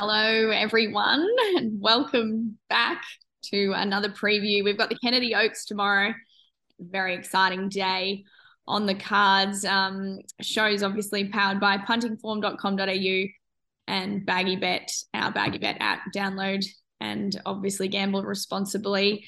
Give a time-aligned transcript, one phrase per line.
[0.00, 3.02] Hello, everyone, and welcome back
[3.42, 4.62] to another preview.
[4.62, 6.14] We've got the Kennedy Oaks tomorrow.
[6.78, 8.22] Very exciting day
[8.68, 9.64] on the cards.
[9.64, 13.28] Um, shows obviously powered by puntingform.com.au
[13.88, 16.02] and Baggy Bet, our Baggy Bet app.
[16.14, 16.64] Download
[17.00, 19.26] and obviously gamble responsibly.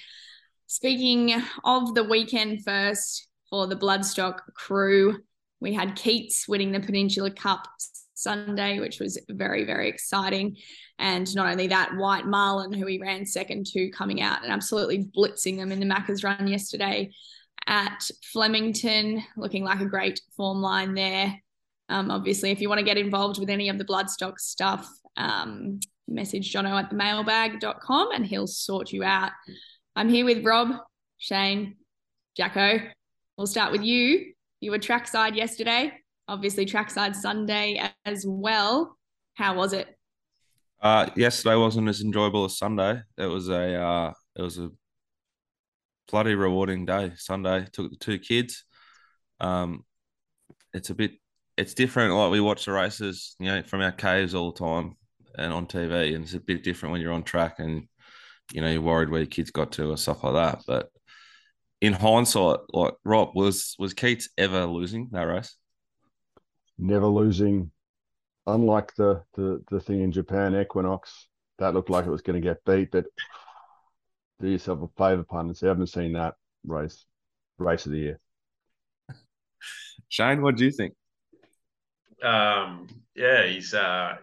[0.68, 1.34] Speaking
[1.64, 5.16] of the weekend first for the Bloodstock crew,
[5.58, 7.66] we had Keats winning the Peninsula Cup
[8.22, 10.56] Sunday, which was very, very exciting.
[10.98, 15.10] And not only that, White Marlin, who he ran second to, coming out and absolutely
[15.16, 17.10] blitzing them in the Macca's run yesterday
[17.66, 21.34] at Flemington, looking like a great form line there.
[21.88, 25.80] Um, obviously, if you want to get involved with any of the bloodstock stuff, um,
[26.06, 29.32] message Jono at the mailbag.com and he'll sort you out.
[29.96, 30.76] I'm here with Rob,
[31.18, 31.76] Shane,
[32.36, 32.80] Jacko.
[33.36, 34.32] We'll start with you.
[34.60, 35.92] You were trackside yesterday
[36.30, 38.96] obviously trackside Sunday as well.
[39.34, 39.88] How was it?
[40.80, 43.02] Uh, yesterday wasn't as enjoyable as Sunday.
[43.18, 44.70] It was a uh, it was a
[46.10, 47.12] bloody rewarding day.
[47.16, 48.64] Sunday took the two kids.
[49.40, 49.84] Um,
[50.72, 51.12] it's a bit
[51.58, 52.14] it's different.
[52.14, 54.96] Like we watch the races, you know, from our caves all the time
[55.36, 57.88] and on TV, and it's a bit different when you're on track and
[58.52, 60.62] you know you're worried where your kids got to or stuff like that.
[60.66, 60.88] But
[61.80, 65.56] in hindsight, like Rob was was Keats ever losing that race?
[66.80, 67.70] Never losing.
[68.46, 71.28] Unlike the the the thing in Japan, Equinox,
[71.58, 72.90] that looked like it was going to get beat.
[72.90, 73.06] But
[74.40, 75.62] do yourself a favour, punters.
[75.62, 76.34] I haven't seen that
[76.66, 77.04] race
[77.58, 78.20] race of the year.
[80.08, 80.94] Shane, what do you think?
[82.22, 83.74] Um, yeah, he's.
[83.74, 84.16] Uh,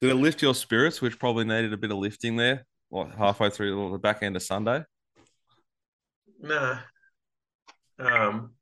[0.00, 3.50] Did it lift your spirits, which probably needed a bit of lifting there, what halfway
[3.50, 4.84] through the back end of Sunday?
[6.40, 6.78] Nah.
[7.98, 8.52] Um,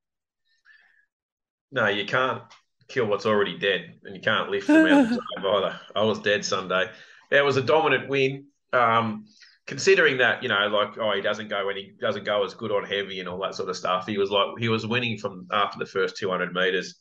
[1.70, 2.42] no, you can't
[2.88, 5.80] kill what's already dead, and you can't lift them out of the either.
[5.94, 6.90] I was dead Sunday.
[7.30, 8.46] It was a dominant win.
[8.72, 9.26] Um,
[9.66, 12.70] considering that, you know, like oh, he doesn't go when he doesn't go as good
[12.70, 14.06] on heavy and all that sort of stuff.
[14.06, 16.96] He was like he was winning from after the first 200 meters.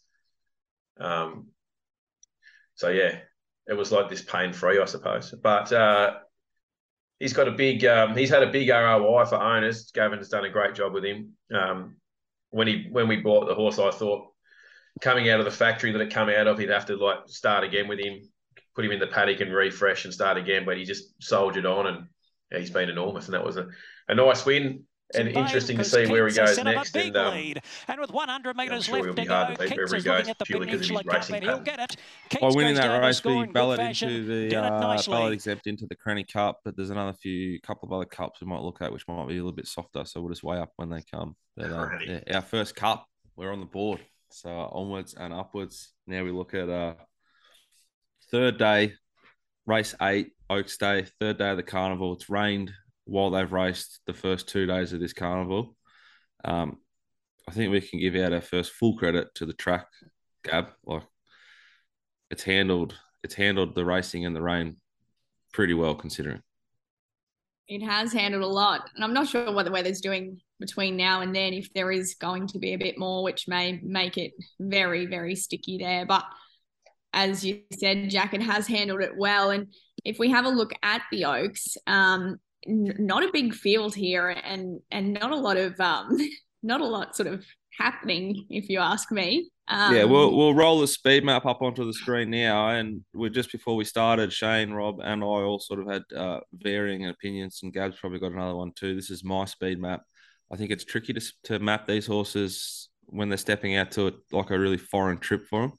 [1.00, 1.48] Um,
[2.76, 3.20] so yeah,
[3.68, 5.32] it was like this pain free, I suppose.
[5.32, 6.16] But uh,
[7.20, 9.92] he's got a big, um, he's had a big ROI for owners.
[9.94, 11.34] Gavin's done a great job with him.
[11.54, 11.98] Um,
[12.50, 14.28] when he when we bought the horse, I thought
[15.02, 17.64] coming out of the factory that it come out of, he'd have to like start
[17.64, 18.22] again with him,
[18.76, 20.64] put him in the paddock and refresh and start again.
[20.66, 22.08] But he just soldiered on, and
[22.52, 23.68] yeah, he's been enormous, and that was a,
[24.08, 24.84] a nice win.
[25.14, 26.96] And interesting to see where he goes next.
[26.96, 27.54] And, um,
[27.88, 31.04] and with 100 metres yeah, sure left to go, Keats is looking at the Peninsula
[31.04, 31.98] Cup, and he'll get it.
[32.42, 36.62] By winning that race, we ballot into the uh, ballot exempt into the Cranny Cup,
[36.66, 39.36] but there's another few, couple of other cups we might look at, which might be
[39.36, 40.06] a little bit softer.
[40.06, 41.36] So we'll just weigh up when they come.
[41.56, 44.00] But uh, yeah, our first cup, we're on the board.
[44.36, 45.94] So onwards and upwards.
[46.08, 46.96] Now we look at uh
[48.32, 48.96] third day,
[49.66, 52.12] race eight, Oaks Day, third day of the carnival.
[52.12, 52.74] It's rained
[53.06, 55.78] while they've raced the first two days of this carnival.
[56.44, 56.80] Um,
[57.48, 59.88] I think we can give out our first full credit to the track,
[60.44, 60.72] Gab.
[60.86, 61.04] Like
[62.30, 62.94] it's handled
[63.24, 64.76] it's handled the racing and the rain
[65.54, 66.42] pretty well considering.
[67.70, 68.90] It has handled a lot.
[68.96, 72.16] And I'm not sure what the weather's doing between now and then if there is
[72.16, 76.06] going to be a bit more, which may make it very, very sticky there.
[76.06, 76.26] But
[77.14, 79.50] as you said, Jacket has handled it well.
[79.50, 79.68] And
[80.04, 84.30] if we have a look at the Oaks, um, n- not a big field here
[84.30, 86.18] and and not a lot of um,
[86.64, 87.46] not a lot sort of
[87.78, 89.50] happening, if you ask me.
[89.68, 93.30] Um, yeah, we'll we'll roll the speed map up onto the screen now, and we're
[93.30, 94.32] just before we started.
[94.32, 98.34] Shane, Rob, and I all sort of had uh, varying opinions, and Gab's probably got
[98.34, 98.94] another one too.
[98.94, 100.04] This is my speed map.
[100.52, 104.16] I think it's tricky to to map these horses when they're stepping out to it
[104.32, 105.74] like a really foreign trip for them.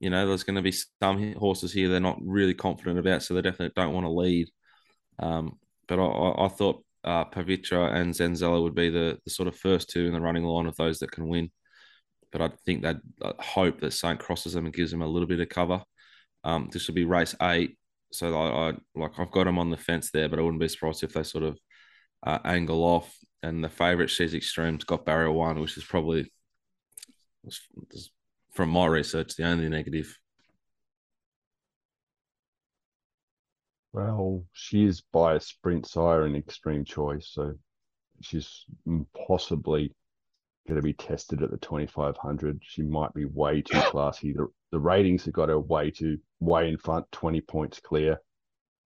[0.00, 3.34] You know, there's going to be some horses here they're not really confident about, so
[3.34, 4.48] they definitely don't want to lead.
[5.18, 9.56] Um, but I, I thought uh, Pavitra and Zenzella would be the, the sort of
[9.56, 11.50] first two in the running line of those that can win
[12.34, 15.28] but I think that I hope that Saint crosses them and gives them a little
[15.28, 15.80] bit of cover.
[16.42, 17.78] Um, this will be race eight,
[18.12, 20.66] so I, I, like I've got them on the fence there, but I wouldn't be
[20.66, 21.56] surprised if they sort of
[22.26, 23.16] uh, angle off.
[23.44, 26.32] And the favourite She's Extreme's got barrier one, which is probably
[28.52, 30.18] from my research the only negative.
[33.92, 37.52] Well, she is by a sprint sire and extreme choice, so
[38.22, 38.64] she's
[39.26, 39.94] possibly
[40.66, 42.60] going to be tested at the 2500.
[42.62, 44.32] She might be way too classy.
[44.32, 48.22] The, the ratings have got her way too way in front, 20 points clear.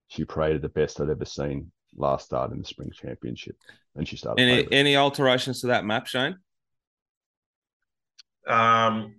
[0.09, 3.57] She paraded the best I'd ever seen last start in the spring championship,
[3.95, 4.43] and she started.
[4.43, 6.39] Any any alterations to that map, Shane?
[8.47, 9.17] Um,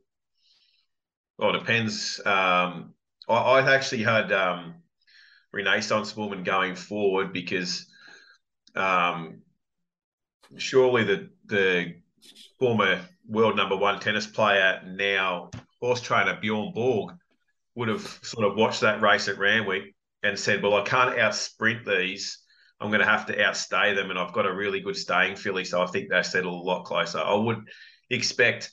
[1.38, 2.20] well, it depends.
[2.26, 2.94] Um,
[3.30, 4.76] I, I actually had um,
[5.54, 7.88] Renaissance woman going forward because
[8.76, 9.42] um,
[10.58, 11.96] surely the the
[12.60, 15.50] former world number one tennis player, now
[15.80, 17.14] horse trainer Bjorn Borg,
[17.76, 21.36] would have sort of watched that race at Randwick and said, "Well, I can't out
[21.36, 22.39] sprint these.
[22.82, 25.66] I'm going to have to outstay them, and I've got a really good staying filly,
[25.66, 27.68] so I think they settle a lot closer." I would
[28.10, 28.72] expect,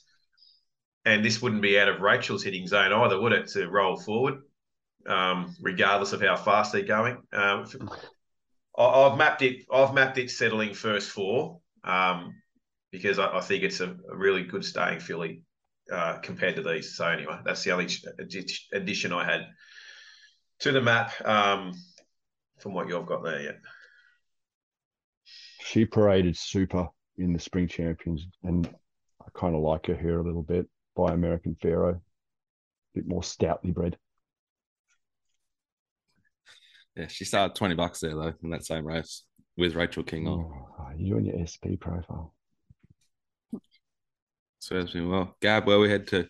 [1.05, 4.41] and this wouldn't be out of Rachel's hitting zone either, would it, to roll forward,
[5.07, 7.17] um, regardless of how fast they're going.
[7.33, 7.65] Um,
[8.77, 9.65] I, have mapped it.
[9.71, 12.35] I've mapped it settling first four um,
[12.91, 15.41] because I, I, think it's a, a, really good staying filly
[15.91, 16.95] uh, compared to these.
[16.95, 17.87] So anyway, that's the only
[18.73, 19.47] addition I had
[20.59, 21.73] to the map um,
[22.59, 23.41] from what you've got there.
[23.41, 23.55] yet.
[25.67, 26.87] She paraded super
[27.17, 28.65] in the spring champions, and
[29.21, 30.65] I kind of like her here a little bit
[30.95, 31.99] by American Pharoah, a
[32.95, 33.97] bit more stoutly bred.
[36.95, 39.25] Yeah, she started 20 bucks there, though, in that same race
[39.57, 40.39] with Rachel King on.
[40.39, 42.33] Oh, you and your SP profile.
[44.59, 45.35] Serves me well.
[45.41, 46.29] Gab, where we head to?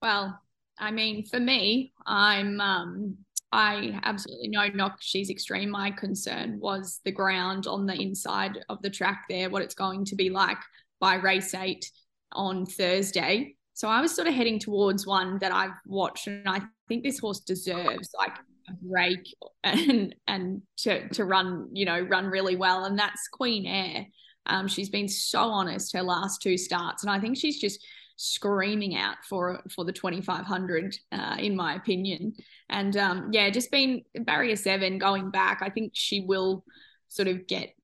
[0.00, 0.40] Well,
[0.78, 3.18] I mean, for me, I'm um
[3.52, 5.70] I absolutely know knock she's extreme.
[5.70, 10.04] My concern was the ground on the inside of the track there, what it's going
[10.06, 10.58] to be like
[11.00, 11.90] by race eight
[12.32, 13.54] on Thursday.
[13.74, 17.18] So I was sort of heading towards one that I've watched, and I think this
[17.18, 18.36] horse deserves like
[18.68, 19.34] a break
[19.64, 22.84] and and to to run, you know, run really well.
[22.84, 24.06] And that's Queen Air.
[24.46, 27.84] Um, she's been so honest her last two starts, and I think she's just
[28.16, 32.34] screaming out for for the 2500 uh, in my opinion
[32.70, 36.64] and um, yeah just been barrier seven going back i think she will
[37.08, 37.74] sort of get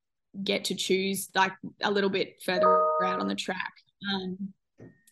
[0.43, 1.53] get to choose like
[1.83, 3.73] a little bit further out on the track
[4.13, 4.53] um,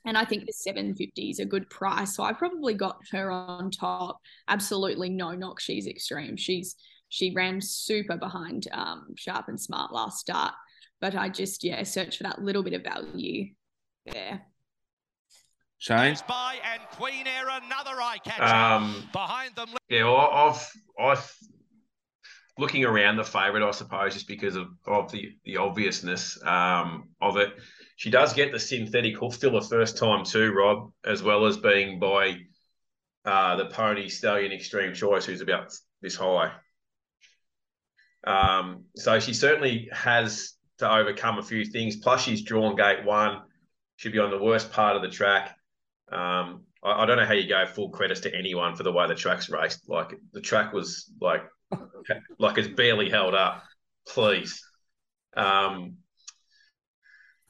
[0.06, 2.16] and I think the 750 is a good price.
[2.16, 4.20] So I probably got her on top.
[4.48, 5.60] Absolutely no knock.
[5.60, 6.36] She's extreme.
[6.36, 6.76] She's
[7.10, 10.54] she ran super behind um, Sharp and Smart last start.
[11.00, 13.52] But I just yeah search for that little bit of value
[14.06, 14.42] there.
[15.80, 16.14] Shane.
[16.28, 19.70] By and Queen Air, another eye catcher um, behind them.
[19.88, 21.36] Yeah, well, I've I've
[22.58, 27.38] looking around the favourite, I suppose, just because of, of the the obviousness um, of
[27.38, 27.54] it.
[27.96, 31.56] She does get the synthetic hoof fill the first time too, Rob, as well as
[31.56, 32.36] being by
[33.24, 35.72] uh, the pony stallion extreme choice, who's about
[36.02, 36.52] this high.
[38.26, 41.96] Um, so she certainly has to overcome a few things.
[41.96, 43.40] Plus, she's drawn gate one.
[43.96, 45.56] She'll be on the worst part of the track.
[46.12, 49.06] Um, I, I, don't know how you go full credits to anyone for the way
[49.06, 49.88] the track's raced.
[49.88, 51.42] Like the track was like
[52.38, 53.64] like it's barely held up.
[54.08, 54.62] Please.
[55.36, 55.96] Um,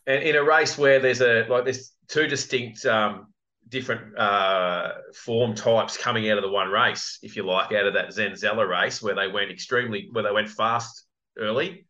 [0.07, 3.29] and in a race where there's a like there's two distinct um,
[3.69, 7.95] different uh, form types coming out of the one race, if you like, out of
[7.95, 11.07] that Zenzella race where they went extremely where they went fast
[11.39, 11.87] early,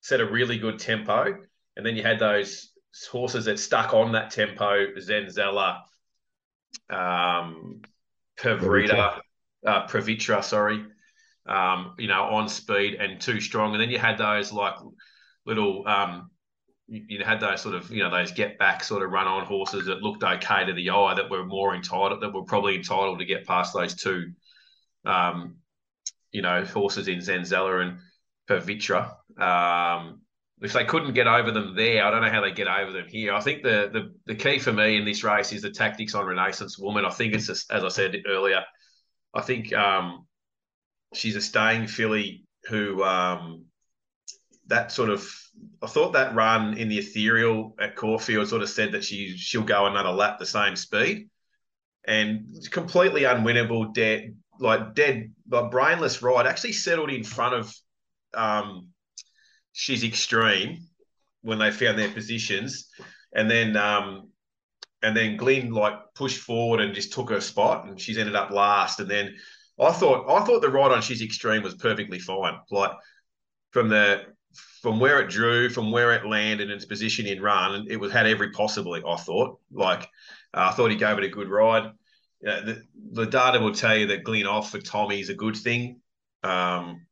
[0.00, 1.34] set a really good tempo,
[1.76, 2.72] and then you had those
[3.06, 5.82] horses that stuck on that tempo, Zenzella,
[6.90, 7.82] um,
[8.38, 9.20] Pervrita,
[9.66, 10.84] uh, Pravitra, sorry,
[11.46, 13.72] um, you know, on speed and too strong.
[13.72, 14.74] And then you had those like
[15.46, 16.30] little, um,
[16.86, 19.44] you, you, had those sort of, you know, those get back sort of run on
[19.46, 23.18] horses that looked okay to the eye that were more entitled, that were probably entitled
[23.18, 24.32] to get past those two,
[25.04, 25.56] um,
[26.32, 27.98] you know, horses in Zenzella and
[28.48, 29.14] Pervitra.
[29.40, 30.22] Um,
[30.60, 33.06] if they couldn't get over them there, I don't know how they get over them
[33.08, 33.32] here.
[33.32, 36.26] I think the the, the key for me in this race is the tactics on
[36.26, 37.04] Renaissance Woman.
[37.04, 38.64] I think it's just, as I said earlier.
[39.34, 40.26] I think um,
[41.14, 43.66] she's a staying filly who um,
[44.66, 45.28] that sort of.
[45.82, 49.62] I thought that run in the ethereal at Caulfield sort of said that she she'll
[49.62, 51.28] go another lap the same speed,
[52.06, 56.46] and completely unwinnable, dead like dead like brainless ride.
[56.46, 57.74] Actually settled in front of.
[58.34, 58.88] Um,
[59.78, 60.80] she's extreme
[61.42, 62.88] when they found their positions,
[63.32, 64.30] and then um,
[65.02, 68.50] and then Glenn like pushed forward and just took her spot, and she's ended up
[68.50, 68.98] last.
[68.98, 69.36] And then
[69.80, 72.90] I thought I thought the ride on she's extreme was perfectly fine, like
[73.70, 74.24] from the
[74.82, 78.12] from where it drew, from where it landed, and its position in run, it was
[78.12, 79.00] had every possibly.
[79.06, 80.02] I thought, like
[80.54, 81.92] uh, I thought he gave it a good ride.
[82.40, 82.82] you the,
[83.12, 86.00] the data will tell you that Glen off for Tommy is a good thing.
[86.42, 87.06] Um,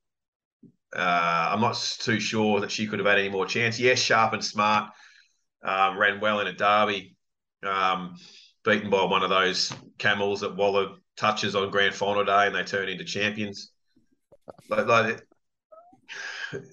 [0.94, 3.78] uh, I'm not too sure that she could have had any more chance.
[3.78, 4.90] Yes, sharp and smart,
[5.62, 7.16] um, ran well in a derby,
[7.64, 8.16] um,
[8.64, 12.62] beaten by one of those camels that Waller touches on grand final day and they
[12.62, 13.72] turn into champions.
[14.68, 15.22] Like, like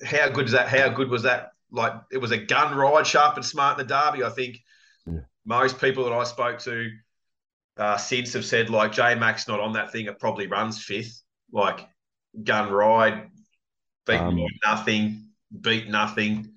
[0.06, 0.68] how good is that?
[0.68, 1.52] How good was that?
[1.72, 4.24] Like it was a gun ride, sharp and smart in the derby.
[4.24, 4.60] I think
[5.08, 5.22] yeah.
[5.46, 6.90] most people that I spoke to
[7.78, 10.06] uh, since have said like J Mac not on that thing.
[10.06, 11.24] It probably runs fifth.
[11.52, 11.88] like
[12.44, 13.30] gun ride,
[14.06, 15.30] beat um, nothing,
[15.62, 16.52] beat nothing?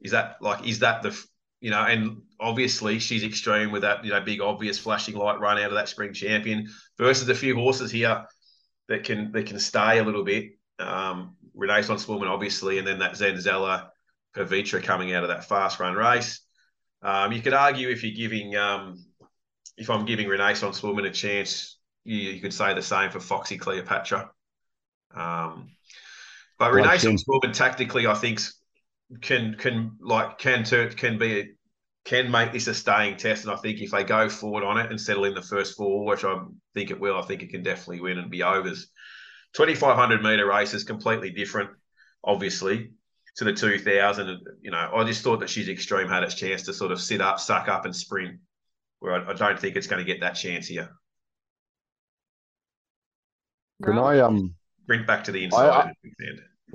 [0.00, 1.18] Is that like is that the
[1.60, 1.82] you know?
[1.82, 5.74] And obviously she's extreme with that you know big obvious flashing light run out of
[5.74, 8.26] that spring champion versus a few horses here
[8.88, 10.52] that can that can stay a little bit.
[10.78, 13.88] Um, Renaissance Woman, obviously, and then that Zenzella
[14.36, 16.40] Pavitra coming out of that fast run race.
[17.02, 19.04] Um, you could argue if you're giving, um,
[19.76, 23.56] if I'm giving Renaissance Woman a chance, you, you, could say the same for Foxy
[23.56, 24.30] Cleopatra.
[25.14, 25.70] Um,
[26.58, 28.40] but Renaissance Woman tactically, I think,
[29.20, 31.48] can can like can turn can be a,
[32.04, 33.44] can make this a staying test.
[33.44, 36.06] And I think if they go forward on it and settle in the first four,
[36.06, 36.38] which I
[36.72, 38.88] think it will, I think it can definitely win and be overs.
[39.54, 41.70] 2500 meter race is completely different,
[42.24, 42.90] obviously,
[43.36, 44.40] to the 2000.
[44.62, 47.20] You know, I just thought that she's extreme had its chance to sort of sit
[47.20, 48.38] up, suck up, and sprint,
[49.00, 50.90] where I, I don't think it's going to get that chance here.
[53.82, 54.54] Can I um
[54.86, 55.68] bring back to the inside?
[55.68, 55.92] I, I,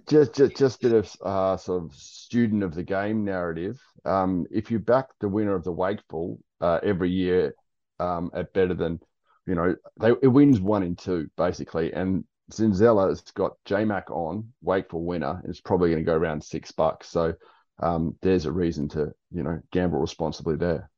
[0.08, 3.82] just, just, just a bit of uh, sort of student of the game narrative.
[4.06, 7.56] Um, if you back the winner of the Wakeful uh, every year
[8.00, 9.00] um, at better than,
[9.46, 14.54] you know, they it wins one in two basically, and Zenzella has got JMac on
[14.62, 15.42] Wakeful winner.
[15.46, 17.10] It's probably going to go around six bucks.
[17.10, 17.34] So
[17.80, 20.90] um, there's a reason to you know gamble responsibly there.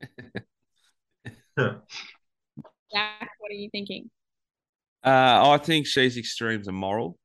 [1.58, 4.10] Jack, what are you thinking?
[5.04, 7.18] Uh, I think she's extremes immoral.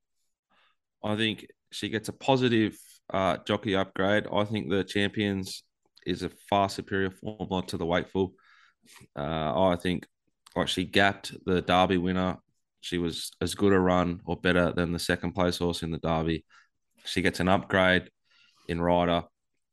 [1.03, 2.77] I think she gets a positive
[3.11, 4.27] uh, jockey upgrade.
[4.31, 5.63] I think the champions
[6.05, 8.33] is a far superior formula to the Wakeful.
[9.17, 10.05] Uh, I think
[10.55, 12.37] like she gapped the Derby winner.
[12.81, 15.99] She was as good a run or better than the second place horse in the
[15.99, 16.45] Derby.
[17.05, 18.09] She gets an upgrade
[18.67, 19.23] in rider.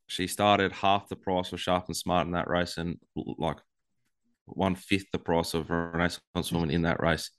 [0.06, 3.58] She started half the price of Sharp and Smart in that race and like
[4.46, 7.30] one fifth the price of Renaissance Woman in that race.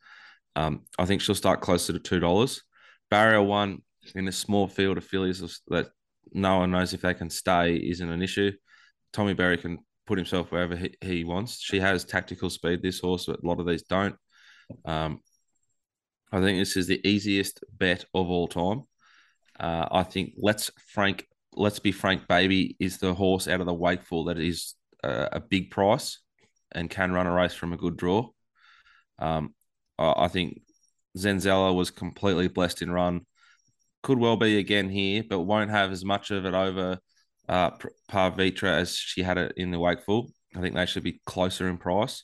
[0.55, 2.61] Um, I think she'll start closer to two dollars.
[3.09, 3.81] Barrier one
[4.15, 5.89] in a small field of fillies that
[6.33, 8.51] no one knows if they can stay isn't an issue.
[9.13, 11.59] Tommy Berry can put himself wherever he, he wants.
[11.61, 14.15] She has tactical speed, this horse, but a lot of these don't.
[14.85, 15.19] Um,
[16.31, 18.83] I think this is the easiest bet of all time.
[19.59, 23.73] Uh, I think let's Frank, let's be frank, baby is the horse out of the
[23.73, 26.19] wakeful that is a, a big price
[26.71, 28.29] and can run a race from a good draw.
[29.19, 29.53] Um,
[30.17, 30.61] I think
[31.17, 33.25] Zenzella was completely blessed in run.
[34.03, 36.99] Could well be again here, but won't have as much of it over
[37.47, 37.71] uh,
[38.09, 40.31] Parvitra as she had it in the Wakeful.
[40.55, 42.23] I think they should be closer in price.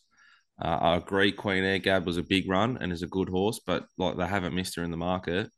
[0.60, 1.32] Uh, I agree.
[1.32, 4.26] Queen Air Gab was a big run and is a good horse, but like they
[4.26, 5.50] haven't missed her in the market.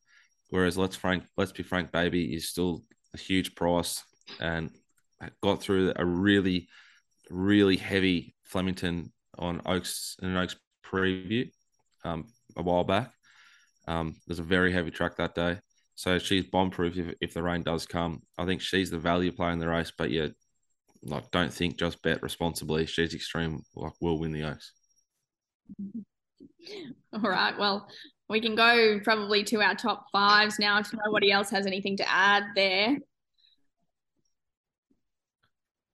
[0.50, 2.84] Whereas let's frank, let's be frank, baby is still
[3.14, 4.04] a huge price
[4.42, 4.72] and
[5.42, 6.68] got through a really,
[7.30, 11.50] really heavy Flemington on Oaks and Oaks preview
[12.04, 13.12] um, a while back.
[13.88, 15.60] Um, there's a very heavy track that day.
[15.96, 18.22] So she's bomb proof if, if the rain does come.
[18.38, 20.28] I think she's the value play in the race, but yeah,
[21.04, 22.86] like don't think just bet responsibly.
[22.86, 24.72] She's extreme, like will win the Oaks.
[27.14, 27.58] All right.
[27.58, 27.88] Well,
[28.30, 30.80] we can go probably to our top fives now.
[30.80, 32.98] If nobody else has anything to add there.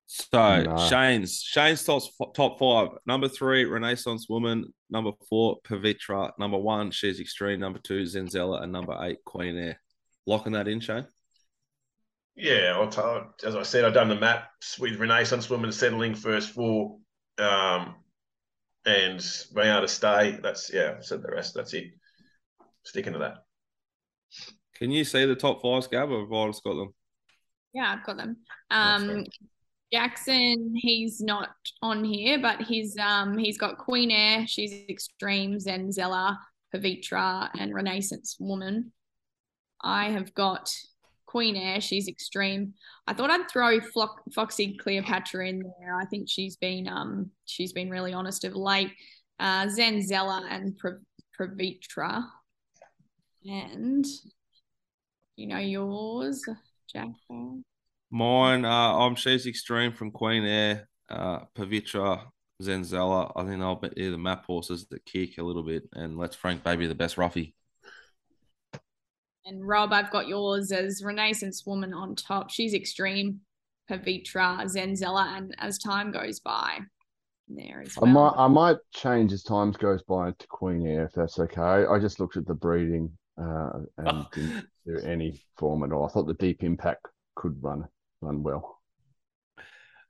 [0.08, 0.78] So no.
[0.78, 2.04] Shane's Shane's top
[2.36, 2.90] top five.
[3.06, 4.74] Number three, Renaissance Woman.
[4.90, 6.32] Number four, Pavitra.
[6.38, 7.60] Number one, She's Extreme.
[7.60, 9.82] Number two, Zenzella, and number eight, Queen Air.
[10.28, 11.08] Locking that in, Shane.
[12.36, 16.52] Yeah, I'll tell, as I said, I've done the maps with Renaissance Woman settling first
[16.52, 16.98] four,
[17.38, 17.96] um,
[18.86, 20.38] and being able to stay.
[20.44, 20.96] That's yeah.
[20.98, 21.56] I said the rest.
[21.56, 21.92] That's it.
[22.84, 23.38] Sticking to that.
[24.76, 26.94] Can you see the top five, Gab, or have I just got them?
[27.74, 28.38] Yeah, I've got them.
[28.70, 29.26] Um,
[29.92, 31.50] Jackson, he's not
[31.82, 36.38] on here, but he's um he's got Queen Air, she's extreme, Zenzella,
[36.74, 38.92] Pavitra, and Renaissance Woman.
[39.82, 40.74] I have got
[41.26, 42.74] Queen Air, she's extreme.
[43.08, 45.96] I thought I'd throw Flo- Foxy Cleopatra in there.
[45.96, 48.92] I think she's been um she's been really honest of late.
[49.40, 50.80] Uh, Zenzella and
[51.40, 52.24] Pavitra,
[53.46, 54.06] and
[55.36, 56.44] you know yours,
[56.92, 57.10] Jack.
[58.12, 62.22] Mine, uh, I'm She's Extreme from Queen Air, uh, Pavitra,
[62.62, 63.32] Zenzella.
[63.36, 66.64] I think they'll be the map horses that kick a little bit, and Let's Frank
[66.64, 67.56] Baby the best roughie.
[69.46, 72.50] And Rob, I've got yours as Renaissance Woman on top.
[72.50, 73.42] She's extreme,
[73.90, 76.80] Pavitra, Zenzella, and as time goes by,
[77.48, 78.10] there as well.
[78.10, 81.86] I might, I might change as time goes by to Queen Air if that's okay.
[81.86, 86.06] I just looked at the breeding uh, and didn't do any form at all.
[86.06, 87.86] I thought the deep impact could run
[88.22, 88.80] run well.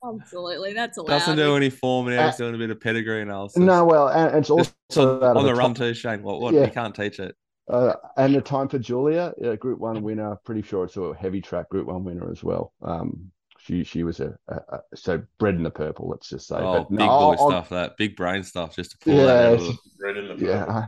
[0.04, 1.08] Absolutely, that's allowed.
[1.08, 2.28] Doesn't do any form now.
[2.28, 3.58] He's uh, doing a bit of pedigree analysis.
[3.58, 6.22] No, well, and it's also on, on the run too, Shane.
[6.22, 6.42] What?
[6.42, 6.54] What?
[6.54, 6.66] Yeah.
[6.66, 7.36] You can't teach it.
[7.68, 10.38] Uh, and the time for Julia, a Group One winner.
[10.46, 12.74] Pretty sure it's a heavy track Group One winner as well.
[12.84, 16.08] Um, she she was a, a, a, so bred in the purple.
[16.08, 16.58] Let's just say.
[16.58, 17.70] Oh, but big no, boy I'll, stuff.
[17.70, 18.76] That big brain stuff.
[18.76, 19.76] Just to pull yeah, that out.
[19.98, 20.46] Bred in the.
[20.46, 20.88] Yeah.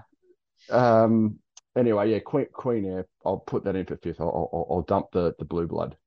[0.69, 1.39] Um.
[1.75, 3.07] Anyway, yeah, Queen Queen Air.
[3.25, 4.21] I'll put that in for fifth.
[4.21, 5.97] I'll I'll, I'll dump the the blue blood.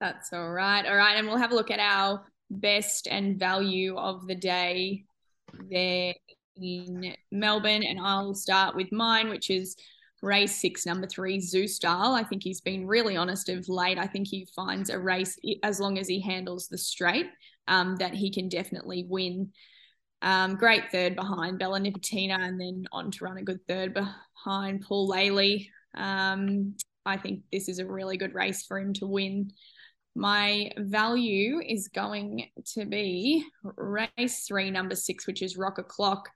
[0.00, 0.86] That's all right.
[0.86, 5.04] All right, and we'll have a look at our best and value of the day
[5.70, 6.14] there
[6.56, 9.76] in Melbourne, and I'll start with mine, which is
[10.22, 12.14] race six, number three, Zoo Style.
[12.14, 13.98] I think he's been really honest of late.
[13.98, 17.26] I think he finds a race, as long as he handles the straight,
[17.68, 19.52] um, that he can definitely win.
[20.22, 24.82] Um, great third behind Bella Nipotina, and then on to run a good third behind
[24.82, 25.68] Paul Laley.
[25.94, 26.74] Um,
[27.06, 29.52] I think this is a really good race for him to win.
[30.14, 36.28] My value is going to be race three, number six, which is Rock O'Clock.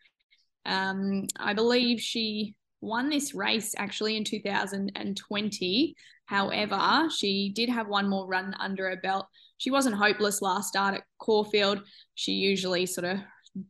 [0.64, 5.96] Um, I believe she won this race actually in 2020.
[6.26, 9.26] However, she did have one more run under her belt.
[9.58, 11.82] She wasn't hopeless last start at Caulfield.
[12.14, 13.18] She usually sort of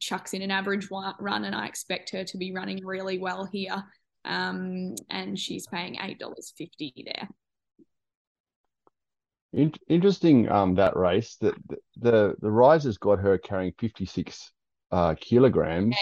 [0.00, 3.82] chucks in an average run, and I expect her to be running really well here.
[4.24, 7.28] Um, and she's paying $8.50 there.
[9.88, 11.36] Interesting um, that race.
[11.40, 14.52] The, the, the, the risers got her carrying 56
[14.90, 15.96] uh, kilograms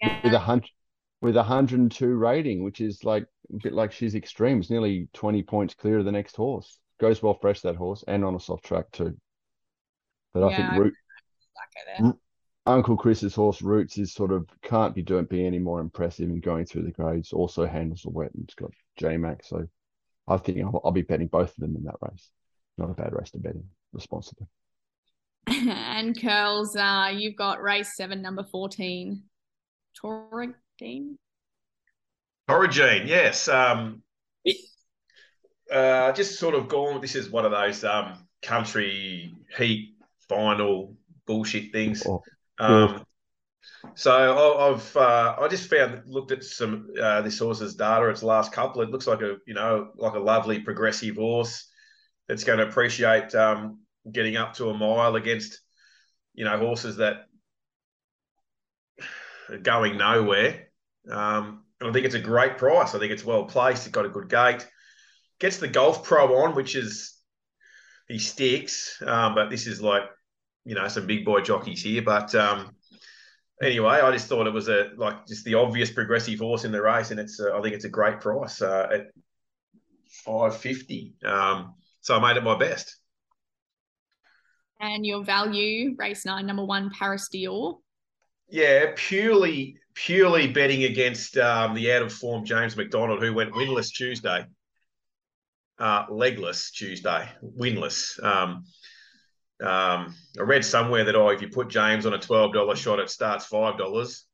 [0.00, 0.70] yeah, with a hundred
[1.20, 4.60] with a 102 rating, which is like a bit like she's extreme.
[4.60, 6.78] It's nearly 20 points clear of the next horse.
[7.00, 9.16] Goes well fresh that horse and on a soft track too.
[10.34, 10.94] But yeah, I think
[11.98, 12.16] Root,
[12.66, 16.40] Uncle Chris's horse Roots is sort of can't be doing be any more impressive in
[16.40, 17.32] going through the grades.
[17.32, 19.44] Also handles the wet and it's got J Mac.
[19.44, 19.66] So
[20.28, 22.30] I think I'll, I'll, be betting both of them in that race.
[22.78, 24.46] Not a bad race to bet in responsibly.
[25.46, 29.22] and curls, uh, you've got race seven, number 14.
[30.02, 31.18] Toric Dean?
[32.48, 33.48] Origin, yes.
[33.48, 34.02] Um,
[35.72, 37.00] uh, just sort of gone.
[37.00, 39.94] This is one of those um, country heat
[40.28, 40.96] final
[41.26, 42.06] bullshit things.
[42.06, 42.22] Oh,
[42.58, 43.04] um,
[43.94, 48.08] so I've uh, I just found looked at some uh, this horse's data.
[48.08, 48.82] Its last couple.
[48.82, 51.68] It looks like a you know like a lovely progressive horse
[52.28, 55.60] that's going to appreciate um, getting up to a mile against
[56.34, 57.26] you know horses that
[59.50, 60.68] are going nowhere.
[61.10, 62.94] Um, and I think it's a great price.
[62.94, 63.86] I think it's well placed.
[63.86, 64.66] It's got a good gate.
[65.38, 67.14] Gets the Golf Pro on, which is
[68.08, 69.02] he sticks.
[69.04, 70.04] Um, but this is like,
[70.64, 72.02] you know, some big boy jockeys here.
[72.02, 72.70] But um,
[73.62, 76.82] anyway, I just thought it was a like just the obvious progressive horse in the
[76.82, 79.06] race, and it's uh, I think it's a great price uh, at
[80.24, 81.14] five fifty.
[81.24, 82.98] Um, so I made it my best.
[84.78, 87.78] And your value, race nine, number one, Paris Dior.
[88.50, 93.90] Yeah, purely purely betting against um, the out of form James McDonald, who went winless
[93.90, 94.44] Tuesday,
[95.78, 98.22] uh, legless Tuesday, winless.
[98.22, 98.64] Um,
[99.62, 102.98] um, I read somewhere that oh, if you put James on a twelve dollar shot,
[102.98, 104.26] it starts five dollars.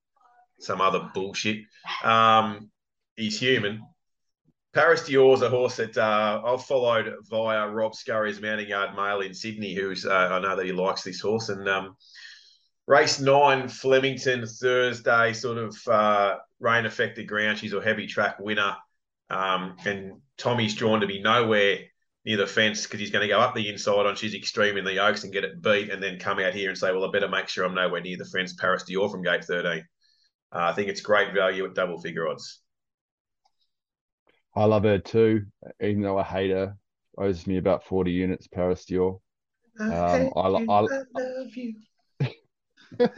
[0.59, 1.59] Some other bullshit.
[2.03, 2.71] Um,
[3.15, 3.81] he's human.
[4.73, 9.35] Paris Dior's a horse that uh, I've followed via Rob Scurry's Mounting Yard Mail in
[9.35, 11.97] Sydney, who's uh, I know that he likes this horse, and um,
[12.87, 17.59] race nine, Flemington, Thursday, sort of uh, rain affected ground.
[17.59, 18.77] She's a heavy track winner.
[19.31, 21.79] Um, and Tommy's drawn to be nowhere
[22.25, 24.85] near the fence because he's going to go up the inside on she's extreme in
[24.85, 27.11] the Oaks and get it beat and then come out here and say, well, I
[27.11, 28.55] better make sure I'm nowhere near the fence.
[28.55, 29.85] Paris Dior from gate 13.
[30.53, 32.61] Uh, I think it's great value at double figure odds.
[34.55, 35.47] I love her too,
[35.81, 36.77] even though I hate her.
[37.19, 39.21] Owes me about 40 units, Paris Dior.
[39.79, 41.75] Um, I, I, I, I, love you.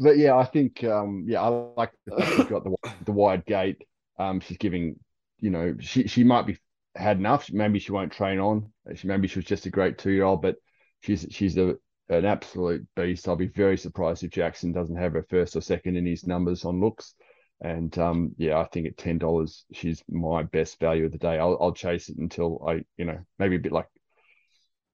[0.00, 3.82] but yeah, I think um, yeah, I like she's got the the wide gate.
[4.18, 4.96] Um, she's giving,
[5.40, 6.58] you know, she she might be
[6.94, 7.50] had enough.
[7.52, 8.72] Maybe she won't train on.
[8.94, 10.56] She maybe she was just a great two year old, but
[11.00, 11.76] she's she's a
[12.08, 13.28] an absolute beast.
[13.28, 16.64] I'll be very surprised if Jackson doesn't have her first or second in his numbers
[16.64, 17.14] on looks.
[17.60, 21.38] And um, yeah, I think at ten dollars, she's my best value of the day.
[21.38, 23.88] I'll, I'll chase it until I, you know, maybe a bit like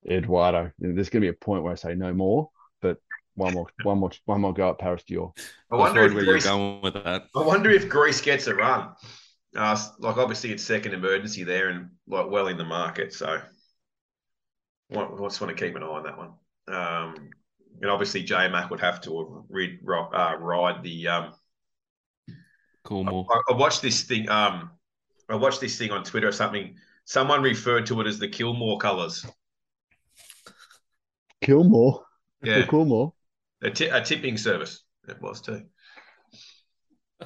[0.09, 0.71] Eduardo.
[0.79, 2.49] There's going to be a point where I say no more,
[2.81, 2.97] but
[3.35, 5.37] one more, one more, one more go at Paris Dior.
[5.71, 7.27] I wonder where Greece, you're going with that.
[7.37, 8.95] I wonder if Greece gets a run.
[9.55, 13.41] Uh, like obviously it's second emergency there and like well in the market, so
[14.91, 16.33] I just want to keep an eye on that one.
[16.67, 17.31] Um,
[17.83, 21.09] and obviously J Mac would have to read, uh, ride the.
[21.09, 21.35] Um,
[22.85, 23.27] Coolmore.
[23.31, 24.29] I, I, watched this thing.
[24.29, 24.71] Um,
[25.29, 26.77] I watched this thing on Twitter or something.
[27.07, 29.27] Someone referred to it as the Kilmore colours.
[31.43, 32.05] Kilmore.
[32.43, 33.13] Yeah, Kilmore.
[33.63, 34.83] A, t- a tipping service.
[35.09, 35.63] It was too.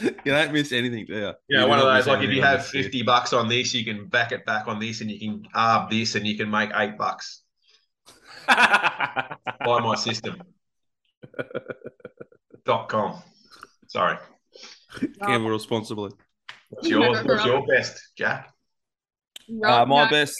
[0.00, 1.20] you don't miss anything, do you?
[1.48, 2.84] Yeah, You one of those like if you have this shit.
[2.84, 5.90] fifty bucks on this, you can back it back on this, and you can arb
[5.90, 7.42] this, and you can make eight bucks.
[8.48, 9.26] Buy
[9.64, 10.42] my system.
[12.64, 13.22] Dot com.
[13.88, 14.18] Sorry.
[15.26, 16.10] Gamble responsibly.
[16.70, 17.24] What's yours?
[17.24, 18.52] What's your best, Jack?
[19.48, 20.34] Rob, Uh, my no, best.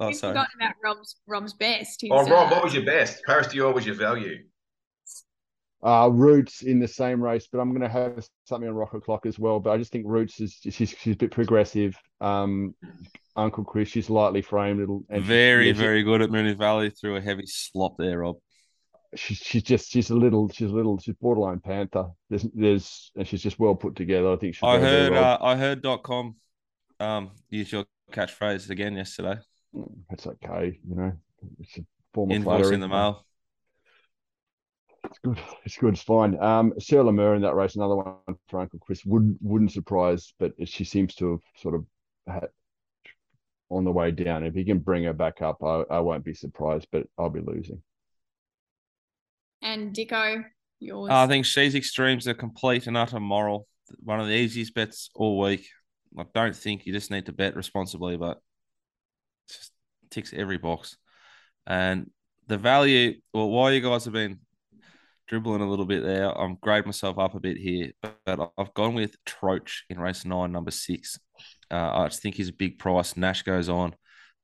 [0.00, 0.32] Oh, We've sorry.
[0.32, 2.00] forgotten about Rob's Rob's best.
[2.00, 3.22] He's, Oh, Rob, uh, what was your best?
[3.26, 4.44] Paris Dior was your value.
[5.80, 9.26] Uh, Roots in the same race, but I'm going to have something on Rocket Clock
[9.26, 9.60] as well.
[9.60, 11.96] But I just think Roots is she's she's a bit progressive.
[12.20, 12.74] Um,
[13.36, 14.80] Uncle Chris, she's lightly framed.
[14.80, 18.36] It'll and Very, very good at Moonee Valley through a heavy slop there, Rob.
[19.14, 22.06] She's she's just she's a little she's a little she's borderline panther.
[22.28, 24.32] There's there's and she's just well put together.
[24.32, 24.62] I think she's.
[24.62, 26.36] I heard uh, I heard dot com
[27.00, 29.38] um use your catchphrase again yesterday.
[30.10, 31.12] it's okay, you know.
[31.60, 33.24] It's a form of Invoice in the mail.
[35.04, 35.38] It's good.
[35.64, 35.94] It's good.
[35.94, 36.38] It's fine.
[36.42, 39.04] Um, Sarah Lemur in that race, another one for Uncle Chris.
[39.06, 41.84] Wouldn't wouldn't surprise, but she seems to have sort of
[42.26, 42.48] had
[43.70, 44.44] on the way down.
[44.44, 47.40] If he can bring her back up, I, I won't be surprised, but I'll be
[47.40, 47.82] losing.
[49.62, 50.44] And Dicko,
[50.80, 51.10] yours.
[51.10, 53.66] I think She's Extreme's are complete and utter moral.
[54.00, 55.66] One of the easiest bets all week.
[56.18, 58.38] I don't think you just need to bet responsibly, but
[59.48, 59.72] just
[60.10, 60.96] ticks every box.
[61.66, 62.10] And
[62.46, 64.40] the value, well, while you guys have been
[65.26, 67.92] dribbling a little bit there, I'm grading myself up a bit here,
[68.24, 71.18] but I've gone with Troach in race nine, number six.
[71.70, 73.16] Uh, I just think he's a big price.
[73.16, 73.94] Nash goes on.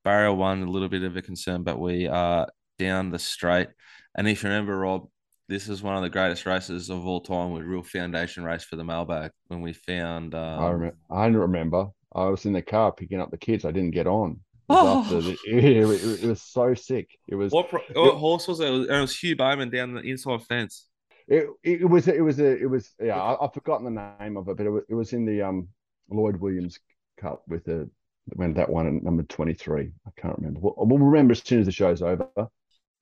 [0.03, 2.47] Barrier one, a little bit of a concern, but we are
[2.77, 3.69] down the straight.
[4.15, 5.07] And if you remember, Rob,
[5.47, 8.75] this is one of the greatest races of all time with real foundation race for
[8.77, 10.97] the mailbag when we found um, I remember.
[11.11, 11.87] I don't remember.
[12.15, 13.65] I was in the car picking up the kids.
[13.65, 14.39] I didn't get on.
[14.69, 17.09] It was, after the, it, it- it was so sick.
[17.27, 17.51] It was.
[17.51, 18.67] what, pro- what horse was it?
[18.67, 20.87] It was, it was Hugh Bowman down the inside fence.
[21.27, 22.07] It, it was.
[22.07, 22.39] It was.
[22.39, 22.91] A, it was.
[22.99, 25.41] Yeah, I, I've forgotten the name of it, but it was, it was in the
[25.41, 25.67] um
[26.09, 26.79] Lloyd Williams
[27.19, 27.89] Cup with the
[28.33, 29.91] when that one at number twenty three.
[30.07, 30.59] I can't remember.
[30.61, 32.27] We'll, we'll remember as soon as the show's over.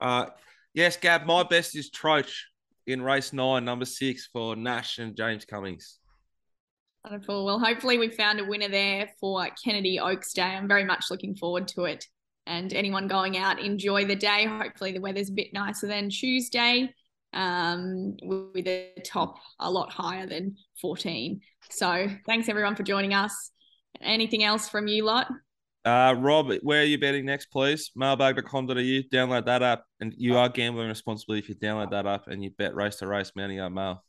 [0.00, 0.26] Uh,
[0.74, 2.46] yes, Gab, my best is Troach
[2.86, 5.98] in race nine, number six for Nash and James Cummings.
[7.04, 7.44] Wonderful.
[7.44, 10.42] Well, hopefully we found a winner there for Kennedy Oaks Day.
[10.42, 12.06] I'm very much looking forward to it.
[12.46, 14.46] And anyone going out, enjoy the day.
[14.46, 16.92] Hopefully the weather's a bit nicer than Tuesday,
[17.32, 21.40] um, with a top a lot higher than 14.
[21.70, 23.50] So thanks everyone for joining us.
[24.00, 25.30] Anything else from you lot?
[25.84, 27.90] Uh, Rob, where are you betting next, please?
[27.94, 29.84] Mailbag.com.au, download that app.
[30.00, 33.06] And you are gambling responsibly if you download that app and you bet race to
[33.06, 34.02] race, Mounting Yard Mail.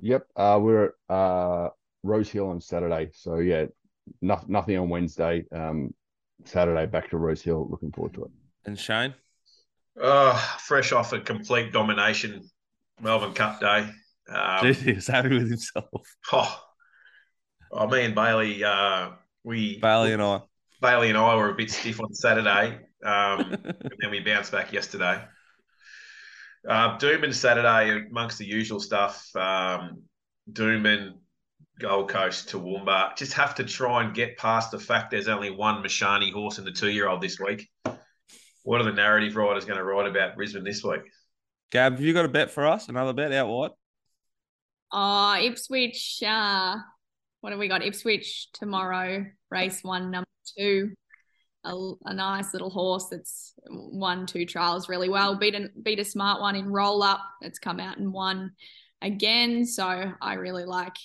[0.00, 0.26] Yep.
[0.34, 1.68] Uh, we're at uh,
[2.02, 3.10] Rose Hill on Saturday.
[3.14, 3.66] So yeah,
[4.20, 5.44] no, nothing on Wednesday.
[5.52, 5.94] Um,
[6.44, 7.68] Saturday back to Rose Hill.
[7.70, 8.30] Looking forward to it.
[8.64, 9.14] And Shane?
[10.00, 12.42] Uh, fresh off a complete domination
[13.00, 13.88] Melbourne Cup day.
[14.28, 15.86] Um, Dude, he was happy with himself.
[16.32, 16.62] oh,
[17.70, 19.10] oh, me and Bailey, uh,
[19.44, 20.40] we Bailey and I.
[20.82, 24.72] Bailey and I were a bit stiff on Saturday, um, and then we bounced back
[24.72, 25.22] yesterday.
[26.68, 30.02] Uh, Doomben Saturday, amongst the usual stuff, um,
[30.52, 31.14] Doomben,
[31.80, 33.16] Gold Coast, Toowoomba.
[33.16, 36.64] Just have to try and get past the fact there's only one Mashani horse in
[36.64, 37.68] the two-year-old this week.
[38.64, 41.00] What are the narrative writers going to write about Brisbane this week?
[41.72, 42.88] Gab, have you got a bet for us?
[42.88, 43.70] Another bet out wide?
[44.92, 46.22] Oh, Ipswich.
[46.24, 46.76] Uh,
[47.40, 47.82] what have we got?
[47.82, 50.92] Ipswich tomorrow, race one, number two.
[51.64, 55.36] A, a nice little horse that's won two trials really well.
[55.36, 57.20] Beat a, beat a smart one in roll up.
[57.40, 58.52] It's come out and won
[59.00, 59.64] again.
[59.64, 60.96] So I really like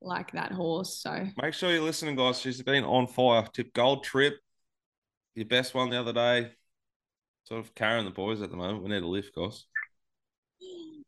[0.00, 0.98] like that horse.
[1.00, 2.40] So Make sure you're listening, guys.
[2.40, 3.46] She's been on fire.
[3.52, 4.34] Tip gold trip.
[5.34, 6.52] Your best one the other day.
[7.44, 8.84] Sort of carrying the boys at the moment.
[8.84, 9.64] We need a lift, guys.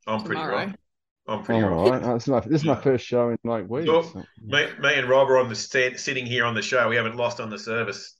[0.06, 0.72] I'm pretty tomorrow.
[1.26, 1.38] Oh, right.
[1.38, 2.02] I'm pretty All right.
[2.02, 2.14] right.
[2.14, 3.86] This is my this is my first show in like weeks.
[3.86, 4.24] Sure.
[4.42, 6.88] Me, me and Rob are on the stand, sitting here on the show.
[6.88, 8.16] We haven't lost on the service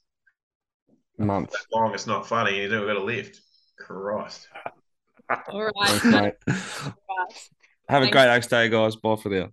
[1.17, 1.53] Months.
[1.53, 1.93] that long.
[1.93, 2.61] It's not funny.
[2.61, 3.41] You do got a lift.
[3.77, 4.47] Christ.
[5.49, 5.73] All right.
[5.87, 6.33] Thanks, mate.
[7.89, 8.95] Have a great Oaks day, guys.
[8.95, 9.49] Bye for now.